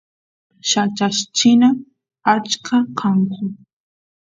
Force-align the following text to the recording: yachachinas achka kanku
yachachinas 0.69 1.75
achka 2.33 2.75
kanku 2.99 3.43